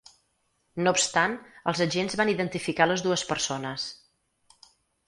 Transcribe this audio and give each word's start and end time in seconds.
No 0.87 0.93
obstant, 0.97 1.35
els 1.73 1.83
agents 1.87 2.17
van 2.23 2.33
identificar 2.35 2.89
les 2.91 3.05
dues 3.11 3.27
persones. 3.35 3.89